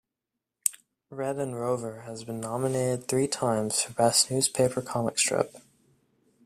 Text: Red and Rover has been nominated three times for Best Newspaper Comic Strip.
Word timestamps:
Red 1.11 1.35
and 1.37 1.55
Rover 1.55 2.01
has 2.07 2.23
been 2.23 2.41
nominated 2.41 3.07
three 3.07 3.27
times 3.27 3.83
for 3.83 3.93
Best 3.93 4.31
Newspaper 4.31 4.81
Comic 4.81 5.19
Strip. 5.19 5.57